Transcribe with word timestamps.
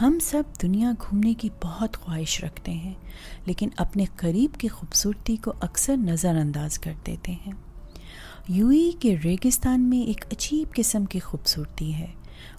ہم 0.00 0.18
سب 0.22 0.42
دنیا 0.62 0.90
گھومنے 0.92 1.32
کی 1.34 1.48
بہت 1.62 1.96
خواہش 1.96 2.42
رکھتے 2.44 2.72
ہیں، 2.72 2.92
لیکن 3.46 3.68
اپنے 3.76 4.04
قریب 4.16 4.58
کی 4.60 4.68
خوبصورتی 4.68 5.36
کو 5.36 5.52
اکثر 5.60 5.96
نظر 5.96 6.36
انداز 6.36 6.78
کر 6.78 6.92
دیتے 7.06 7.32
ہیں۔ 7.46 7.52
یو 8.48 8.68
ای 8.68 8.90
کے 9.00 9.14
ریگستان 9.24 9.88
میں 9.90 10.00
ایک 10.00 10.24
عجیب 10.32 10.74
قسم 10.74 11.04
کی 11.04 11.18
خوبصورتی 11.18 11.92
ہے، 11.94 12.06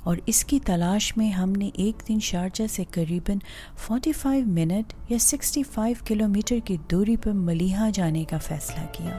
اور 0.04 0.18
اس 0.26 0.44
کی 0.46 0.60
تلاش 0.60 1.16
میں 1.18 1.30
ہم 1.32 1.52
نے 1.52 1.70
ایک 1.76 2.08
دن 2.08 2.20
شارجہ 2.20 2.68
سے 2.70 2.84
قریباً 2.92 3.38
فورٹی 3.78 4.12
فائیو 4.12 4.46
منٹ 4.48 4.94
یا 5.10 5.18
سکسٹی 5.20 5.64
فائیو 5.64 5.96
کلومیٹر 6.06 6.60
کی 6.66 6.78
دوری 6.92 7.16
پر 7.16 7.32
ملیحہ 7.32 7.90
جانے 7.94 8.24
کا 8.24 8.38
فیصلہ 8.38 8.86
کیا۔ 8.92 9.18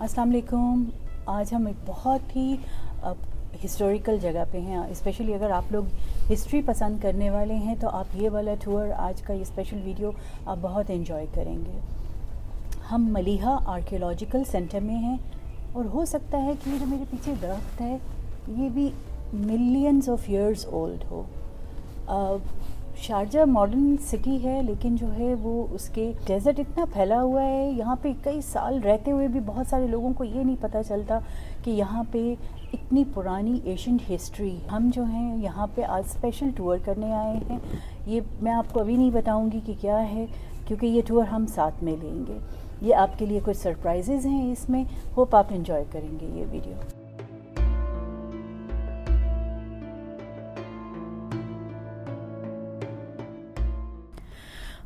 السلام 0.00 0.30
علیکم۔ 0.30 0.84
آج 1.26 1.52
ہم 1.54 1.66
ایک 1.66 1.76
بہت 1.86 2.36
ہی 2.36 2.56
ہسٹوریکل 3.64 4.16
جگہ 4.18 4.44
پہ 4.50 4.60
ہیں۔ 4.60 4.76
اسپیشلی 4.76 5.34
اگر 5.34 5.50
آپ 5.50 5.72
لوگ 5.72 5.84
ہسٹری 6.32 6.60
پسند 6.66 7.02
کرنے 7.02 7.30
والے 7.30 7.54
ہیں 7.54 7.74
تو 7.80 7.88
آپ 7.88 8.04
یہ 8.14 8.30
والا 8.30 8.54
ٹور 8.60 8.86
آج 8.96 9.22
کا 9.22 9.32
یہ 9.32 9.40
اسپیشل 9.40 9.80
ویڈیو 9.84 10.10
آپ 10.46 10.56
بہت 10.60 10.84
انجوائے 10.88 11.26
کریں 11.34 11.56
گے۔ 11.56 11.78
ہم 12.92 13.08
ملیحہ 13.12 13.58
آرکیولوجیکل 13.66 14.42
سینٹر 14.50 14.80
میں 14.80 14.96
ہیں 14.96 15.16
اور 15.72 15.84
ہو 15.84 16.04
سکتا 16.04 16.42
ہے 16.42 16.52
کہ 16.64 16.70
یہ 16.70 16.78
جو 16.80 16.86
میرے 16.86 17.04
پیچھے 17.10 17.34
درخت 17.42 17.80
ہے، 17.80 17.96
یہ 18.48 18.68
بھی 18.68 18.90
ملینز 19.32 20.08
آف 20.08 20.24
ایئرس 20.26 20.66
اولڈ 20.66 21.04
ہو۔ 21.10 21.22
شارجہ 22.96 23.44
ماڈرن 23.44 23.96
سٹی 24.02 24.44
ہے، 24.44 24.62
لیکن 24.62 24.96
جو 24.96 25.06
ہے 25.18 25.34
وہ 25.42 25.66
اس 25.70 25.88
کے 25.88 26.12
ڈیزرٹ 26.26 26.58
اتنا 26.58 26.84
پھیلا 26.92 27.22
ہوا 27.22 27.42
ہے۔ 27.42 27.70
یہاں 27.70 27.96
پہ 28.02 28.12
کئی 28.22 28.40
سال 28.40 28.80
رہتے 28.82 29.12
ہوئے 29.12 29.28
بھی 29.28 29.40
بہت 29.46 29.66
سارے 29.66 29.86
لوگوں 29.86 30.12
کو 30.12 30.24
یہ 30.24 30.44
نہیں 30.44 30.56
پتہ 30.60 30.78
چلتا 30.88 31.18
کہ 31.64 31.70
یہاں 31.70 32.04
پہ 32.10 32.34
اتنی 32.72 33.04
پرانی 33.14 33.60
ایشینٹ 33.64 34.10
ہسٹری 34.10 34.56
ہم 34.72 34.90
جو 34.94 35.04
ہیں 35.04 35.36
یہاں 35.36 35.66
پہ 35.74 35.82
آج 35.82 36.02
اسپیشل 36.06 36.50
ٹور 36.56 36.78
کرنے 36.84 37.12
آئے 37.12 37.38
ہیں۔ 37.50 37.58
یہ 38.06 38.20
میں 38.42 38.52
آپ 38.52 38.72
کو 38.72 38.80
ابھی 38.80 38.96
نہیں 38.96 39.10
بتاؤں 39.10 39.50
گی 39.52 39.60
کہ 39.66 39.72
کیا 39.80 40.10
ہے، 40.12 40.26
کیونکہ 40.66 40.86
یہ 40.86 41.02
ٹور 41.06 41.24
ہم 41.24 41.46
ساتھ 41.46 41.84
میں 41.84 41.96
لیں 42.00 42.26
گے۔ 42.28 42.38
یہ 42.80 42.94
آپ 42.94 43.18
کے 43.18 43.26
لیے 43.26 43.40
کچھ 43.44 43.56
سرپرائزز 43.56 44.26
ہیں 44.26 44.52
اس 44.52 44.68
میں۔ 44.68 44.84
ہوپ 45.16 45.36
آپ 45.36 45.46
انجوائے 45.50 45.84
کریں 45.92 46.20
گے 46.20 46.26
یہ 46.34 46.44
ویڈیو 46.50 46.99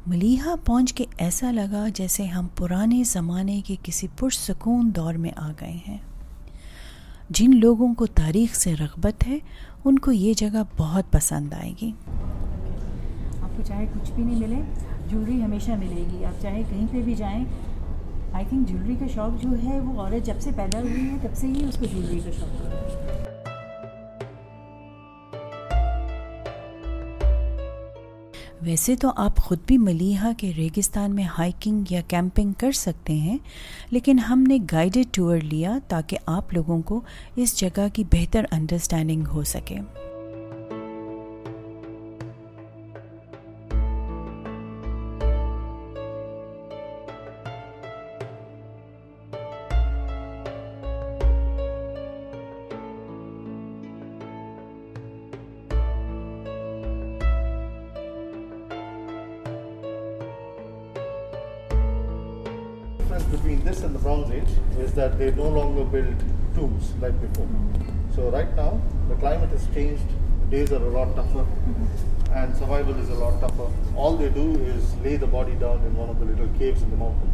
ملیحہ 0.07 0.55
پہنچ 0.65 0.93
کے 0.93 1.05
ایسا 1.19 1.51
لگا 1.51 1.89
جیسے 1.95 2.25
ہم 2.25 2.47
پرانے 2.57 3.03
زمانے 3.05 3.61
کے 3.67 3.77
کسی 3.83 4.07
پرسکون 4.19 4.91
دور 4.97 5.15
میں 5.15 5.31
آ 5.37 5.53
گئے 5.61 5.77
ہیں۔ 5.89 5.99
جن 7.31 7.61
لوگوں 7.61 7.95
کو 7.95 8.07
تاریخ 8.07 8.55
سے 8.55 8.75
رغبت 8.75 9.27
ہے، 9.27 9.39
ان 9.85 9.99
کو 9.99 10.13
یہ 10.13 10.35
جگہ 10.35 10.63
بہت 10.77 11.13
پسند 11.13 11.53
آئے 11.53 11.73
گی۔ 11.83 11.93
آپ 13.43 13.57
کو 13.57 13.63
چاہے 13.63 13.87
کچھ 13.95 14.13
بھی 14.13 14.25
نہیں 14.25 14.41
ملے، 14.41 14.63
جولری 15.11 15.43
ہمیشہ 15.43 15.71
ملے 15.71 16.05
گی۔ 16.13 16.25
آپ 16.25 16.43
چاہے 16.43 16.63
کہیں 16.71 16.87
پہ 16.91 17.03
بھی 17.03 17.15
جائیں 17.15 17.45
آئی 18.33 18.45
تھنک 18.49 18.69
جولری 18.69 18.97
کا 19.01 19.07
شوق 19.15 19.43
جو 19.43 19.49
ہے 19.65 19.81
وہ 19.81 20.01
عورت 20.01 20.27
جب 20.27 20.35
سے 20.41 20.51
پیدا 20.57 20.81
ہوئی 20.81 21.11
ہے، 21.11 21.17
تب 21.23 21.35
سے 21.35 21.47
ہی 21.47 21.65
اس 21.65 21.77
کو 21.79 21.85
جولری 21.85 22.21
کا 22.25 22.31
شوق 22.31 22.67
ہے۔ 22.67 22.74
ویسے 28.65 28.97
تو 28.97 29.11
آپ 29.17 29.37
خود 29.37 29.59
بھی 29.67 29.79
ملیحہ 29.79 30.33
کے 30.39 30.53
ریگستان 30.57 31.15
میں 31.15 31.25
ہائکنگ 31.39 31.85
یا 31.91 32.01
کیمپنگ 32.09 32.53
کر 32.59 32.73
سکتے 32.73 33.13
ہیں، 33.13 33.39
لیکن 33.91 34.19
ہم 34.19 34.45
نے 34.49 34.59
گائیڈڈ 34.73 35.15
ٹور 35.15 35.39
لیا 35.39 35.79
تاکہ 35.89 36.19
آپ 36.27 36.55
لوگوں 36.55 36.83
کو 36.83 37.01
اس 37.37 37.57
جگہ 37.57 37.87
کی 37.93 38.05
بہتر 38.05 38.45
انڈرسٹینڈنگ 38.51 39.27
ہو 39.27 39.43
سکے۔ 39.43 39.79
Between 63.23 63.65
this 63.65 63.83
and 63.83 63.95
the 63.95 63.99
Bronze 63.99 64.31
Age 64.31 64.53
is 64.79 64.93
that 64.95 65.19
they 65.19 65.31
no 65.33 65.49
longer 65.49 65.85
build 65.85 66.23
tombs 66.55 66.93
like 67.01 67.21
before. 67.21 67.49
So 68.15 68.31
right 68.31 68.55
now, 68.57 68.81
the 69.09 69.15
climate 69.17 69.51
has 69.51 69.67
changed, 69.75 70.03
the 70.41 70.57
days 70.57 70.73
are 70.73 70.83
a 70.83 70.89
lot 70.89 71.15
tougher, 71.15 71.47
and 72.33 72.57
survival 72.57 72.97
is 72.97 73.09
a 73.11 73.15
lot 73.15 73.41
tougher. 73.41 73.71
All 73.97 74.17
they 74.17 74.29
do 74.31 74.57
is 74.57 74.97
lay 74.97 75.17
the 75.17 75.27
body 75.27 75.55
down 75.55 75.79
in 75.83 75.97
one 75.97 76.09
of 76.09 76.19
the 76.19 76.25
little 76.25 76.49
caves 76.59 76.83
in 76.83 76.91
the 76.91 76.97
mountain. 76.97 77.31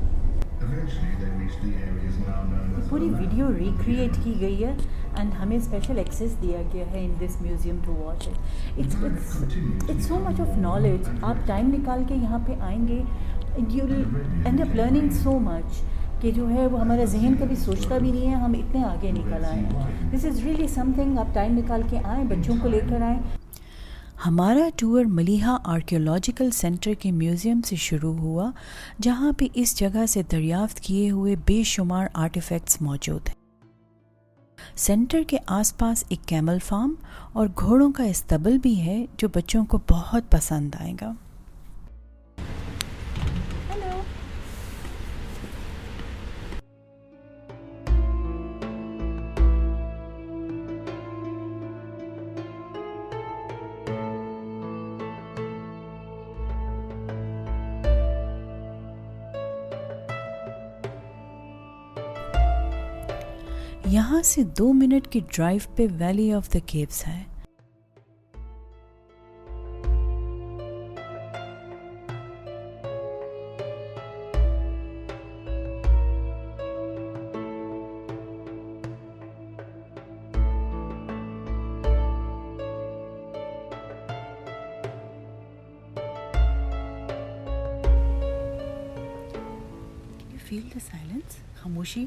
پوری 2.89 3.09
video 3.09 3.47
recreate 3.59 4.17
کی 4.25 4.35
گئی 4.41 4.65
ہے 4.65 4.73
and 5.17 5.33
ہمیں 5.41 5.57
special 5.57 5.99
access 5.99 6.35
دیا 6.43 6.61
گیا 6.73 6.85
ہے 6.93 7.05
in 7.05 7.13
this 7.21 7.41
museum 7.41 7.77
to 7.85 7.95
watch 7.99 8.29
it 8.29 9.05
it's 9.05 10.07
so 10.09 10.19
much 10.25 10.41
of 10.41 10.57
knowledge 10.59 11.09
آپ 11.23 11.47
time 11.47 11.71
نکال 11.75 12.03
کے 12.09 12.15
یہاں 12.15 12.39
پہ 12.47 12.61
آئیں 12.61 12.87
گے 12.89 13.01
you 13.69 13.87
end 14.45 14.61
up 14.61 14.75
learning 14.75 15.09
so 15.11 15.39
much 15.39 15.81
کہ 16.21 16.31
جو 16.31 16.51
ہے 16.51 16.67
وہ 16.67 16.81
ہمارا 16.81 17.05
ذہن 17.05 17.35
کبھی 17.41 17.57
سوچتا 17.57 17.99
بھی 17.99 18.13
نہیں 18.13 18.31
ہے، 18.31 18.35
ہم 18.35 18.53
اتنے 18.53 18.85
آگے 18.85 19.11
نکل 19.11 19.45
آئے 19.45 19.61
ہیں۔ 19.61 20.11
This 20.11 20.25
is 20.25 20.39
really 20.45 20.69
some 20.69 20.93
thing 20.95 21.19
آپ 21.19 21.35
ٹائم 21.35 21.59
نکال 21.59 21.83
کے 21.91 21.99
آئیں، 22.05 22.25
بچوں 22.25 22.55
کو 22.63 22.69
لے 22.69 22.81
کر 22.89 23.03
آئیں۔ 23.03 23.19
ہمارا 24.27 24.69
ٹور 24.77 25.05
ملیحہ 25.05 25.57
آرکیولوجیکل 25.65 26.51
سینٹر 26.51 26.95
کے 26.95 27.13
میوزیم 27.13 27.61
سے 27.67 27.77
شروع 27.77 28.17
ہوا، 28.19 28.51
جہاں 29.03 29.33
پہ 29.33 29.47
اس 29.55 29.79
جگہ 29.79 30.07
سے 30.09 30.23
دریافت 30.33 30.81
کیے 30.81 31.11
ہوئے 31.11 31.37
بے 31.47 31.63
شمار 31.63 32.07
آرٹیفیکٹس 32.15 32.83
موجود 32.83 33.29
ہیں۔ 33.29 33.35
سینٹر 34.77 35.23
کے 35.27 35.37
آس 35.47 35.77
پاس 35.79 36.05
ایک 36.09 36.29
کیمل 36.29 36.59
فارم 36.67 36.95
اور 37.33 37.49
گھوڑوں 37.59 37.93
کا 37.93 38.05
استبل 38.05 38.59
بھی 38.59 38.81
ہے، 38.81 39.07
جو 39.17 39.29
بچوں 39.29 39.65
کو 39.65 39.79
بہت 39.91 40.31
پسند 40.31 40.75
آئے 40.81 40.93
گا۔ 41.01 41.13
یہاں 63.93 64.23
سے 64.23 64.43
دو 64.43 64.73
منٹ 64.73 65.09
کی 65.09 65.21
ڈرائیو 65.37 65.61
پہ 65.77 65.87
ویلی 65.99 66.33
آف 66.33 66.55
دا 66.55 66.59
کیوز 66.67 67.03
ہے۔ 67.07 67.25
فیل 90.49 90.69
دا 90.75 90.79
سائلنس 90.91 91.37
خاموشی؟ 91.63 92.07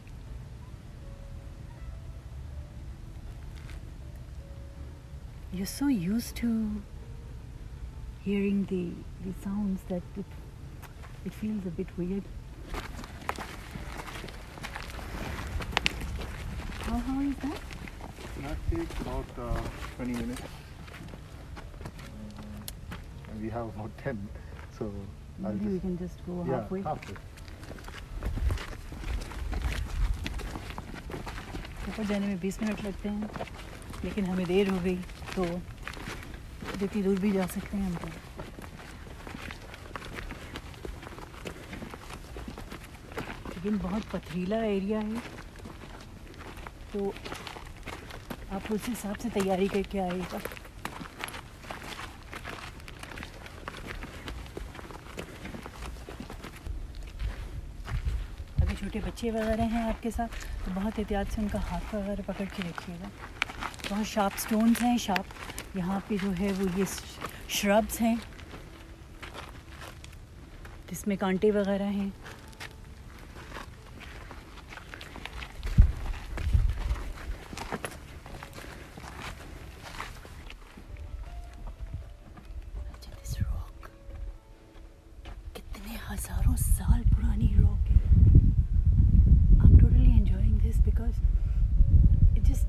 You're 5.63 5.67
so 5.67 5.87
used 5.87 6.35
to 6.35 6.81
hearing 8.25 8.65
the, 8.69 8.91
the 9.25 9.33
sounds 9.41 9.79
that 9.87 10.01
it, 10.17 10.25
it 11.25 11.33
feels 11.33 11.65
a 11.65 11.69
bit 11.69 11.87
weird. 11.97 12.23
How 16.81 16.97
how 16.97 17.21
is 17.21 17.35
that? 17.43 17.59
That 18.41 18.57
takes 18.71 18.99
about 19.03 19.25
uh, 19.39 19.61
20 19.95 20.11
minutes. 20.11 20.41
Uh, 20.41 20.47
and 23.31 23.41
we 23.41 23.49
have 23.49 23.67
about 23.67 23.97
10. 24.03 24.27
So 24.77 24.91
Maybe 25.39 25.65
we 25.65 25.71
just, 25.71 25.81
can 25.81 25.97
just 25.97 26.25
go 26.25 26.43
yeah, 26.45 26.59
halfway. 26.59 26.81
halfway. 26.81 27.15
اوپر 31.87 32.03
جانے 32.07 32.25
میں 32.27 32.35
بیس 32.41 32.61
minute 32.61 32.83
لگتے 32.83 33.09
ہیں 33.09 33.27
لیکن 34.03 34.25
ہمیں 34.25 34.45
دیر 34.45 34.69
ہو 34.71 34.77
گئی 34.83 34.95
تو 35.35 35.45
جتنی 36.81 37.01
دور 37.01 37.15
بھی 37.15 37.31
جا 37.31 37.41
سکتے 37.51 37.77
ہیں 37.77 37.85
ہم 37.85 37.93
تو۔ 38.01 38.07
لیکن 43.49 43.77
بہت 43.81 44.11
پتھریلا 44.11 44.55
ایریا 44.55 44.99
ہے۔ 44.99 45.19
تو 46.91 47.11
آپ 48.49 48.61
اس 48.69 48.81
حساب 48.87 49.15
سے 49.21 49.29
تیاری 49.33 49.67
کر 49.67 49.81
کے 49.89 50.01
آئے 50.01 50.19
گا۔ 50.33 50.37
اگر 58.61 58.73
چھوٹے 58.79 58.99
بچے 58.99 59.31
وغیرہ 59.31 59.61
ہیں 59.61 59.83
آپ 59.83 60.03
کے 60.03 60.11
ساتھ، 60.11 60.35
تو 60.65 60.71
بہت 60.73 60.99
احتیاط 60.99 61.33
سے 61.33 61.41
ان 61.41 61.47
کا 61.47 61.59
ہاتھ 61.71 61.95
وغیرہ 61.95 62.21
پکڑ 62.25 62.45
کے 62.55 62.63
رکھیے 62.69 62.97
گا۔ 63.01 63.07
بہت 63.93 64.07
شارپ 64.07 64.37
سٹونز 64.39 64.81
ہیں 64.81 64.97
شارپ 64.97 65.77
یہاں 65.77 65.99
پہ 66.07 66.15
جو 66.21 66.31
ہے 66.39 66.51
وہ 66.57 66.79
یہ 66.79 66.83
شربس 67.47 68.01
ہیں. 68.01 68.15
جس 70.91 71.07
میں 71.07 71.15
کانٹے 71.15 71.51
وغیرہ 71.51 71.83
ہیں. 71.83 72.09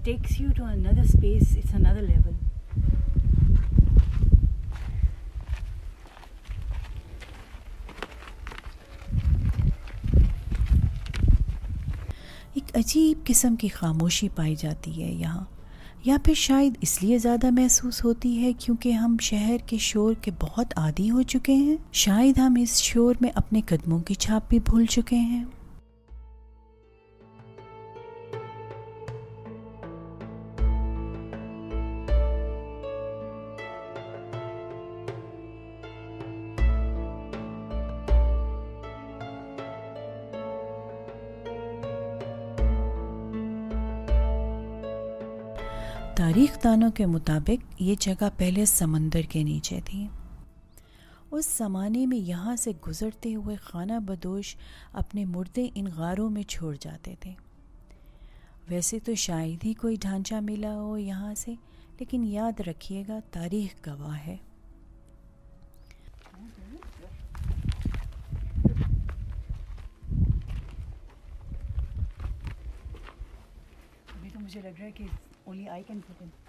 Takes 0.04 0.38
you 0.38 0.52
to 0.52 0.64
another 0.64 1.04
space, 1.04 1.56
it's 1.56 1.72
another 1.72 2.02
level. 2.02 2.34
ایک 12.54 12.76
عجیب 12.76 13.26
قسم 13.26 13.56
کی 13.56 13.68
خاموشی 13.68 14.28
پائی 14.28 14.54
جاتی 14.56 15.02
ہے 15.02 15.10
یہاں 15.12 15.44
یا 16.04 16.16
پھر 16.24 16.34
شاید 16.34 16.76
اس 16.80 17.02
لیے 17.02 17.18
زیادہ 17.18 17.50
محسوس 17.50 18.04
ہوتی 18.04 18.36
ہے 18.42 18.52
کیونکہ 18.58 18.92
ہم 18.92 19.16
شہر 19.22 19.66
کے 19.66 19.78
شور 19.80 20.14
کے 20.22 20.30
بہت 20.40 20.78
عادی 20.78 21.10
ہو 21.10 21.22
چکے 21.22 21.54
ہیں 21.54 21.76
شاید 22.02 22.38
ہم 22.38 22.54
اس 22.60 22.76
شور 22.82 23.14
میں 23.20 23.30
اپنے 23.34 23.60
قدموں 23.66 24.00
کی 24.00 24.14
چھاپ 24.14 24.48
بھی 24.48 24.58
بھول 24.58 24.86
چکے 24.86 25.16
ہیں 25.16 25.44
دانوں 46.64 46.90
کے 46.90 47.06
مطابق 47.06 47.82
یہ 47.82 47.94
جگہ 48.00 48.24
پہلے 48.36 48.66
سمندر 48.66 49.22
کے 49.22 49.42
نیچے 49.42 49.80
تھی۔ 49.84 50.08
اس 51.30 51.54
زمانے 51.58 52.06
میں 52.06 52.18
یہاں 52.18 52.56
سے 52.56 52.70
گزرتے 52.88 53.34
ہوئے 53.34 53.56
خانہ 53.56 53.92
بدوش 53.92 54.56
اپنے 54.92 55.24
مردے 55.24 55.68
ان 55.74 55.86
غاروں 55.96 56.30
میں 56.30 56.42
چھوڑ 56.42 56.76
جاتے 56.80 57.14
تھے۔ 57.20 57.32
ویسے 58.68 58.98
تو 58.98 59.14
شاید 59.14 59.64
ہی 59.64 59.74
کوئی 59.74 59.96
ڈھانچہ 60.00 60.34
ملا 60.34 60.74
ہو 60.74 60.98
یہاں 60.98 61.34
سے، 61.34 61.54
لیکن 61.98 62.24
یاد 62.24 62.60
رکھیے 62.60 63.04
گا، 63.08 63.18
تاریخ 63.30 63.88
گواہ 63.88 64.18
ہے۔ 64.26 64.36
مجھے 74.40 74.60
لگ 74.62 74.68
رہا 74.68 74.84
ہے 74.84 74.92
کہ 74.92 75.04
only 75.48 75.64
I 75.64 75.76
can 75.76 75.96
put 75.96 76.22
in. 76.22 76.43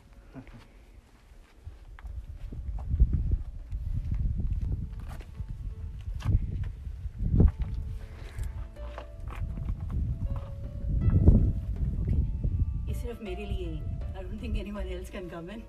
صرف 13.02 13.22
میرے 13.28 13.46
لیے 13.46 13.66
ہی 13.66 13.80
I 14.18 14.22
don't 14.24 14.40
think 14.44 14.56
anyone 14.62 14.88
else 14.96 15.10
can 15.16 15.26
come 15.34 15.50
in. 15.54 15.62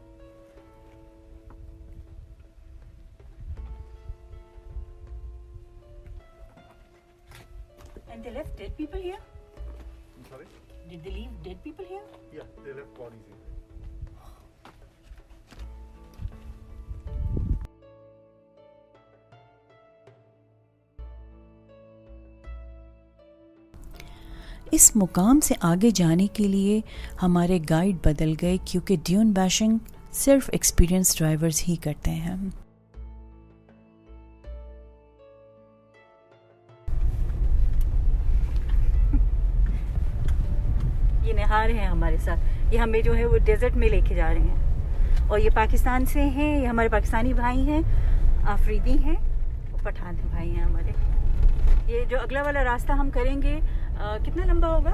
And 8.13 8.25
they 8.25 8.33
left 8.39 8.57
dead 8.61 8.73
people 8.77 9.03
here? 9.09 9.21
I'm 10.17 10.25
sorry? 10.31 10.47
Did 10.91 11.05
they 11.05 11.15
leave 11.19 11.35
dead 11.49 11.61
people 11.67 11.85
here? 11.85 12.07
Yeah, 12.39 12.49
they 12.65 12.75
left 12.81 12.95
bodies 13.03 13.27
here. 13.29 13.56
اس 24.77 24.97
مقام 24.97 25.41
سے 25.41 25.55
آگے 25.61 25.91
جانے 25.91 26.27
کے 26.27 26.49
لیے 26.49 26.81
ہمارے 27.23 27.59
گائیڈ 27.71 27.97
بدل 28.05 28.35
گئے 28.43 28.57
کیونکہ 28.65 28.97
ڈیون 29.05 29.31
بیشنگ 29.31 29.79
صرف 30.13 30.51
ایکسپیرئنس 30.53 31.19
ڈرائیورز 31.19 31.63
ہی 31.69 31.77
کرتے 31.77 32.11
ہیں۔ 32.11 32.37
یہ 41.23 41.33
نہار 41.33 41.69
ہیں 41.69 41.87
ہمارے 41.87 42.17
ساتھ۔ 42.17 42.75
یہ 42.75 42.79
ہمیں 42.79 43.01
جو 43.01 43.17
ہے 43.17 43.25
وہ 43.25 43.39
ڈیزرٹ 43.39 43.77
میں 43.77 43.89
لے 43.89 44.01
کے 44.09 44.15
جا 44.15 44.29
رہے 44.29 44.41
ہیں۔ 44.41 44.57
اور 45.29 45.39
یہ 45.39 45.51
پاکستان 45.55 46.05
سے 46.05 46.23
ہیں، 46.23 46.63
یہ 46.63 46.67
ہمارے 46.67 46.89
پاکستانی 46.89 47.33
بھائی 47.33 47.69
ہیں، 47.69 47.81
آفریدی 48.43 48.99
ہیں 49.05 49.17
اور 49.71 49.79
پٹھان 49.83 50.15
بھائی 50.31 50.57
ہیں 50.57 50.65
ہمارے۔ 50.65 50.91
یہ 51.93 52.05
جو 52.05 52.19
اگلا 52.21 52.43
والا 52.43 52.65
راستہ 52.65 52.93
ہم 52.93 53.11
کریں 53.11 53.43
گے 53.43 53.61
کتنا 53.97 54.45
لمبا 54.45 54.69
ہوگا؟ 54.69 54.91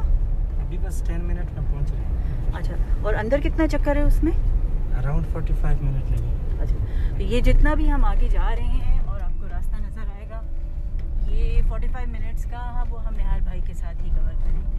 ابھی 0.62 0.78
بس 0.78 1.02
ٹین 1.06 1.24
منٹ 1.24 1.52
میں 1.52 1.62
پہنچ 1.72 1.92
رہے 1.92 2.00
ہیں۔ 2.00 2.50
اچھا 2.54 2.74
اور 3.02 3.14
اندر 3.14 3.40
کتنا 3.40 3.66
چکر 3.68 3.96
ہے 3.96 4.02
اس 4.02 4.22
میں؟ 4.24 4.32
اراؤنڈ 4.98 5.26
فورٹی 5.32 5.54
فائیو 5.60 5.78
منٹ 5.82 6.10
لگے۔ 6.10 6.62
اچھا 6.62 6.76
تو 7.16 7.22
یہ 7.22 7.40
جتنا 7.40 7.74
بھی 7.74 7.90
ہم 7.92 8.04
آگے 8.04 8.28
جا 8.28 8.50
رہے 8.50 8.78
ہیں 8.78 8.98
اور 9.06 9.20
آپ 9.20 9.40
کو 9.40 9.46
راستہ 9.52 9.82
نظر 9.82 10.04
آئے 10.14 10.26
گا 10.30 10.40
یہ 11.28 11.60
فورٹی 11.68 11.88
فائیو 11.92 12.08
منٹس 12.10 12.44
کا 12.44 12.58
ہاں 12.74 12.84
وہ 12.90 13.04
ہم 13.04 13.14
نہار 13.16 13.40
بھائی 13.44 13.60
کے 13.66 13.74
ساتھ 13.74 14.02
ہی 14.04 14.10
کور 14.10 14.32
کریں۔ 14.44 14.60
گے 14.60 14.71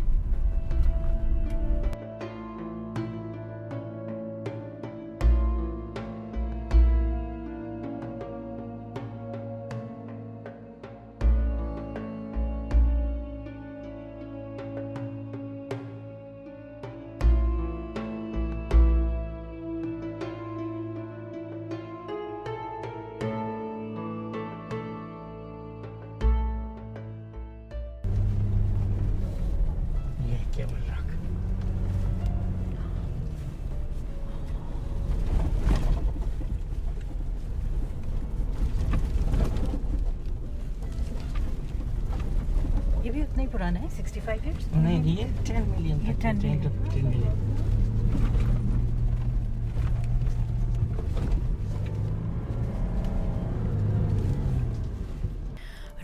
بھی 43.13 43.22
اتنا 43.22 43.43
ہی 43.43 43.48
پرانا 43.48 43.82
ہے 43.82 43.88
سکسٹی 43.98 44.20
فائیو 44.25 44.41
ایئرس 44.46 44.75
نہیں 44.75 45.03
یہ 45.08 45.25
ٹین 45.46 45.70
ملین 45.70 45.98
یہ 46.08 46.13
10 46.22 46.43
million. 46.43 46.93
ٹین 46.93 47.05
ملین 47.05 47.51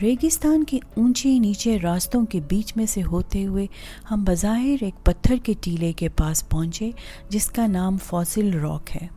ریگستان 0.01 0.63
کے 0.63 0.77
اونچے 0.95 1.37
نیچے 1.39 1.77
راستوں 1.83 2.25
کے 2.25 2.39
بیچ 2.47 2.75
میں 2.77 2.85
سے 2.85 3.01
ہوتے 3.03 3.45
ہوئے 3.45 3.65
ہم 4.11 4.23
بظاہر 4.27 4.83
ایک 4.83 5.05
پتھر 5.05 5.35
کے 5.43 5.53
ٹیلے 5.61 5.91
کے 5.93 6.09
پاس 6.09 6.47
پہنچے 6.49 6.89
جس 7.29 7.49
کا 7.51 7.67
نام 7.67 7.97
فوسل 7.97 8.53
راک 8.53 8.95
ہے۔ 8.95 9.07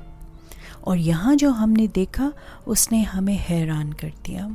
اور 0.82 0.96
یہاں 0.96 1.34
جو 1.34 1.50
ہم 1.50 1.72
نے 1.72 1.86
دیکھا 1.86 2.30
اس 2.66 2.92
نے 2.92 3.02
ہمیں 3.02 3.36
حیران 3.50 3.94
کر 3.94 4.08
دیا۔ 4.26 4.46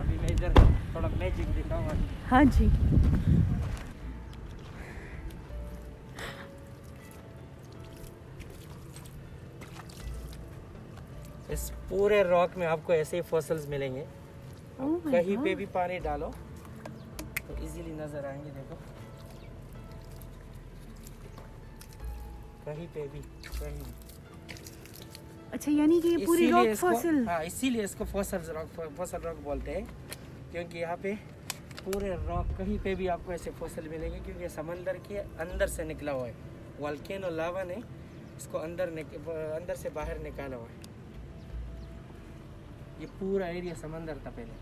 ابھی 0.00 0.16
میں 0.20 0.28
ادھر 0.28 0.52
تھوڑا 0.92 1.08
میجک 1.18 1.56
دکھاؤں 1.56 1.84
گا۔ 1.84 1.92
ہاں 2.32 2.44
جی۔ 2.52 2.68
اس 11.48 11.72
پورے 11.88 12.22
راک 12.24 12.58
میں 12.58 12.66
آپ 12.66 12.80
کو 12.84 12.92
ایسے 12.92 13.16
ہی 13.16 13.22
فوسلز 13.22 13.66
ملیں 13.66 13.94
گے۔ 13.94 14.04
کہیں 15.10 15.44
پہ 15.44 15.54
بھی 15.54 15.66
پانی 15.72 15.98
ڈالو۔ 15.98 16.30
تو 17.46 17.54
ایزیلی 17.60 17.92
نظر 17.92 18.24
آئیں 18.24 18.44
گے 18.44 18.50
دیکھو۔ 18.54 18.74
اچھا 25.52 25.72
یعنی 25.72 26.00
کہ 26.00 26.26
پوری 26.26 26.50
راک 26.52 26.84
ہاں، 27.28 27.42
اسی 27.44 27.70
لیے 27.70 27.84
اس 27.84 27.94
کو 27.94 28.04
راک 28.48 28.78
راک 29.24 29.36
بولتے 29.42 29.72
ہیں۔ 29.72 29.84
کیونکہ 30.50 30.78
یہاں 30.78 30.96
پہ 31.00 31.12
پورے 31.84 32.10
راک 32.10 32.58
کہیں 32.58 32.76
پہ 32.82 32.94
بھی 32.94 33.08
آپ 33.08 33.20
کو 33.24 33.32
ایسے 33.32 33.50
فوسل 33.58 33.88
ملیں 33.88 34.10
گے 34.12 34.18
کیونکہ 34.24 34.48
سمندر 34.48 34.96
کے 35.08 35.22
اندر 35.38 35.66
سے 35.66 35.84
نکلا 35.84 36.12
ہوا 36.12 36.28
ہے۔ 36.28 36.32
والکین 36.78 37.24
اور 37.24 37.32
لاوا 37.32 37.62
نے 37.62 37.74
اس 38.36 38.48
کو 38.50 38.58
اندر 38.58 38.88
اندر 39.26 39.74
سے 39.74 39.88
باہر 39.92 40.18
نکالا 40.22 40.56
ہوا 40.56 40.66
ہے۔ 40.70 40.80
یہ 42.98 43.06
پورا 43.18 43.44
ایریا 43.46 43.74
سمندر 43.80 44.14
تھا 44.22 44.30
پہلے۔ 44.34 44.52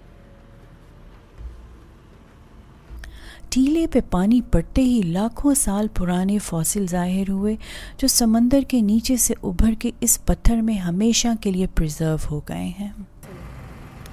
ٹیلے 3.50 3.86
پہ 3.86 3.98
پانی 4.10 4.40
پڑتے 4.40 4.82
ہی 4.82 5.00
لاکھوں 5.04 5.54
سال 5.54 5.86
پرانے 5.88 6.38
فوسل 6.38 6.86
ظاہر 6.86 7.30
ہوئے، 7.30 7.56
جو 7.98 8.08
سمندر 8.08 8.60
کے 8.68 8.80
نیچے 8.80 9.16
سے 9.16 9.34
ابھر 9.42 9.74
کے 9.78 9.90
اس 10.00 10.24
پتھر 10.24 10.56
میں 10.56 10.74
ہمیشہ 10.74 11.28
کے 11.40 11.50
لیے 11.50 11.66
پرزرو 11.74 12.16
ہو 12.30 12.40
گئے 12.48 12.70
ہیں۔ 12.80 12.88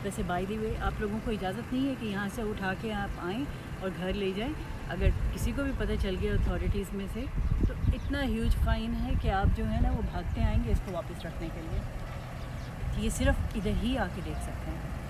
ویسے 0.03 0.21
بائی 0.27 0.45
دی 0.49 0.57
وے 0.57 0.73
آپ 0.81 1.01
لوگوں 1.01 1.19
کو 1.25 1.31
اجازت 1.31 1.73
نہیں 1.73 1.89
ہے 1.89 1.93
کہ 1.99 2.05
یہاں 2.05 2.27
سے 2.35 2.41
اٹھا 2.41 2.73
کے 2.81 2.93
آپ 2.93 3.09
آئیں 3.23 3.43
اور 3.79 3.89
گھر 3.97 4.13
لے 4.13 4.31
جائیں۔ 4.35 4.53
اگر 4.89 5.09
کسی 5.35 5.51
کو 5.55 5.63
بھی 5.63 5.71
پتہ 5.77 5.93
چل 6.01 6.15
گیا 6.21 6.33
اتھارٹیز 6.33 6.93
میں 6.93 7.05
سے، 7.13 7.23
تو 7.67 7.73
اتنا 7.93 8.23
ہیوج 8.23 8.55
فائن 8.65 8.93
ہے 9.03 9.13
کہ 9.21 9.31
آپ 9.31 9.57
جو 9.57 9.69
ہے 9.69 9.81
نا 9.81 9.91
وہ 9.91 10.01
بھاگتے 10.11 10.41
آئیں 10.41 10.59
گے 10.65 10.71
اس 10.71 10.81
کو 10.85 10.91
واپس 10.93 11.25
رکھنے 11.25 11.47
کے 11.55 11.61
لیے۔ 11.61 11.79
یہ 13.05 13.09
صرف 13.09 13.55
ادھر 13.55 13.71
ہی 13.83 13.97
آ 13.97 14.05
کے 14.15 14.21
دیکھ 14.25 14.43
سکتے 14.43 14.71
ہیں۔ 14.71 15.06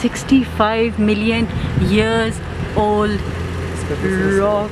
65 0.00 0.98
million 1.00 1.46
years 1.90 2.40
old 2.78 3.18
rock 4.38 4.70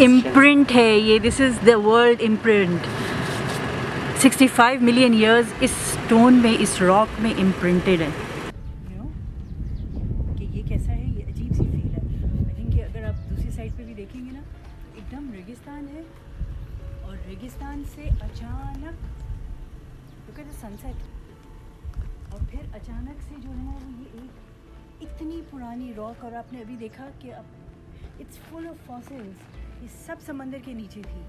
imprint 0.00 0.72
ہے 0.74 0.90
یہ 0.90 1.18
this 1.18 1.40
is 1.40 1.58
the 1.66 1.76
world 1.80 2.22
imprint 2.26 2.86
65 4.24 4.82
million 4.82 5.12
years 5.14 5.52
us 5.60 5.70
stone 5.86 6.34
میں 6.42 6.54
اس 6.60 6.80
راک 6.82 7.20
میں 7.20 7.32
امپرنٹڈ 7.38 8.00
ہے 8.00 8.08
کہ 10.38 10.44
یہ 10.44 10.62
کیسا 10.68 10.92
ہے 10.92 11.02
یہ 11.02 11.24
عجیب 11.24 11.54
سی 11.54 11.64
فیل 11.64 11.90
ہے 11.94 12.00
لیکن 12.38 12.70
کہ 12.70 12.82
اگر 12.82 13.04
آپ 13.04 13.30
دوسری 13.30 13.50
سائڈ 13.50 13.76
پہ 13.76 13.82
بھی 13.82 13.94
دیکھیں 13.94 14.20
گے 14.20 14.30
نا 14.30 14.40
ایک 14.94 15.10
دم 15.12 15.30
ریگستان 15.34 15.86
ہے 15.94 16.02
اور 17.02 17.16
ریگستان 17.28 17.82
سے 17.94 18.08
اچانک 18.20 19.15
look 20.36 20.44
at 20.44 20.52
the 20.52 20.58
sunset. 20.58 20.96
اور 22.30 22.40
پھر 22.50 22.64
اچانک 22.74 23.20
سے 23.22 23.34
جو 23.42 23.50
ہے 23.50 23.74
وہ 23.74 23.90
یہ 23.92 24.18
ایک 24.20 25.02
اتنی 25.02 25.40
پرانی 25.50 25.92
راک 25.96 26.24
اور 26.24 26.32
آپ 26.32 26.52
نے 26.52 26.60
ابھی 26.60 26.76
دیکھا 26.76 27.08
کہ 27.20 27.32
اب 27.34 28.20
اٹس 28.20 28.38
فل 28.40 28.66
آف 28.68 28.86
فاسلس 28.86 29.56
یہ 29.82 29.86
سب 29.96 30.20
سمندر 30.26 30.58
کے 30.64 30.72
نیچے 30.72 31.02
تھی 31.04 31.22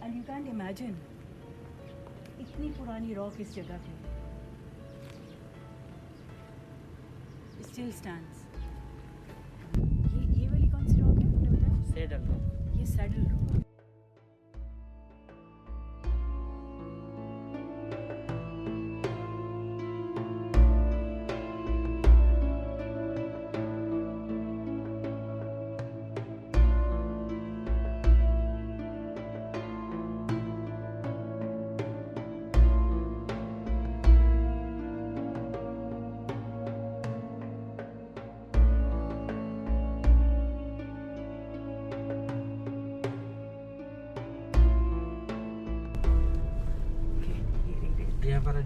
اینڈ 0.00 0.16
یو 0.16 0.22
کینٹ 0.26 0.48
امیجن 0.50 0.92
اتنی 2.38 2.70
پرانی 2.78 3.14
راک 3.14 3.40
اس 3.40 3.54
جگہ 3.54 3.76
پہ 3.84 3.92
اسٹل 7.58 7.88
اسٹینڈس 7.88 8.44
یہ 9.76 10.48
والی 10.48 10.68
کون 10.68 10.88
سی 10.88 11.00
راک 11.00 11.20
ہے 11.20 11.28
بتایا 11.28 12.36
یہ 12.74 12.84
سیڈل 12.86 13.26
راک 13.26 13.65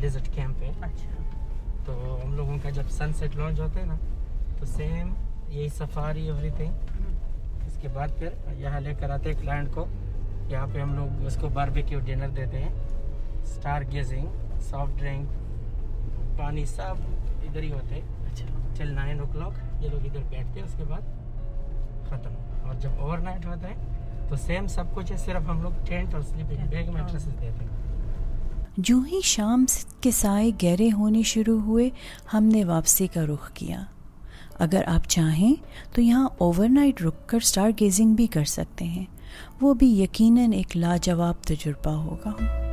ڈیزرٹ 0.00 0.28
کیمپ 0.35 0.62
ہے 0.62 0.71
اچھا۔ 0.80 1.23
تو 1.85 2.21
ہم 2.25 2.35
لوگوں 2.35 2.57
کا 2.62 2.71
جب 2.71 2.83
سن 2.90 3.12
سیٹ 3.12 3.37
لانچ 3.37 3.61
ہوتا 3.61 3.80
ہے 3.80 3.85
نا 3.85 3.97
تو 4.59 4.66
سیم 4.66 5.14
یہی 5.49 5.69
سفاری 5.69 6.25
ایوری 6.25 6.50
تھنگ 6.57 6.73
اس 7.66 7.78
کے 7.83 7.88
بعد 7.92 8.09
پھر 8.19 8.28
یہاں 8.57 8.80
لے 8.80 8.95
کر 8.95 9.11
آتے 9.11 9.33
ہیں 9.33 9.40
کلائنٹ 9.40 9.75
کو۔ 9.75 9.87
یہاں 10.49 10.66
پہ 10.73 10.80
ہم 10.80 10.95
لوگ 10.95 11.25
اس 11.26 11.37
کو 11.40 11.49
باربیکیو 11.49 12.00
ڈنر 12.00 12.28
دیتے 12.28 12.59
ہیں۔ 12.59 12.69
اسٹار 13.42 13.83
گیزنگ 13.92 14.26
سافٹ 14.61 15.00
ڈرنک 15.00 15.28
پانی 16.38 16.64
سب 16.66 16.95
ادھر 17.42 17.62
ہی 17.62 17.73
ہوتے 17.73 17.95
ہیں۔ 17.95 18.02
اچھا۔ 18.02 18.47
چل 18.75 18.95
نائن 18.95 19.21
او 19.21 19.26
کلاک 19.33 19.52
یہ 19.85 19.88
لوگ 19.88 20.07
ادھر 20.07 20.21
بیٹھتے 20.28 20.61
ہیں 20.61 20.66
اس 20.66 20.75
کے 20.76 20.85
بعد 20.88 21.00
ختم۔ 22.09 22.35
اور 22.64 22.75
جب 22.75 22.90
اوور 22.99 23.19
نائٹ 23.19 23.47
ہوتا 23.47 23.69
ہے 23.69 23.75
تو 24.28 24.37
سیم 24.37 24.66
سب 24.66 24.85
کچھ 24.95 25.12
ہے 25.12 25.16
صرف 25.16 25.49
ہم 25.49 25.62
لوگ 25.62 25.73
ٹینٹ 25.87 26.14
اور 26.14 26.23
سلیپنگ 26.23 26.69
بیگ 26.69 26.92
میٹریسز 26.92 27.26
دیتے 27.26 27.64
ہیں۔ 27.64 27.89
جو 28.82 28.99
ہی 29.12 29.20
شام 29.22 29.64
کے 30.00 30.10
سائے 30.10 30.50
گہرے 30.62 30.92
ہونے 30.92 31.22
شروع 31.22 31.60
ہوئے، 31.60 31.90
ہم 32.34 32.44
نے 32.44 32.64
واپسی 32.64 33.06
کا 33.06 33.20
رخ 33.26 33.52
کیا۔ 33.52 33.82
اگر 34.58 34.82
آپ 34.87 35.08
چاہیں 35.08 35.54
تو 35.92 36.00
یہاں 36.00 36.28
اوور 36.38 36.68
نائٹ 36.68 37.02
رک 37.02 37.28
کر 37.28 37.40
سٹار 37.40 37.70
گیزنگ 37.80 38.14
بھی 38.14 38.26
کر 38.26 38.44
سکتے 38.44 38.84
ہیں۔ 38.84 39.04
وہ 39.60 39.75
بھی 39.75 40.02
یقیناً 40.02 40.52
ایک 40.52 40.76
لاجواب 40.76 41.42
تجربہ 41.42 41.90
ہوگا۔ 41.90 42.69